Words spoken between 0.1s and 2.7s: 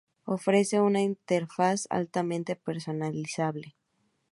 Ofrece una interfaz altamente